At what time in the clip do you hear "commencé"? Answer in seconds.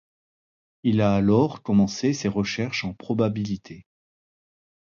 1.61-2.11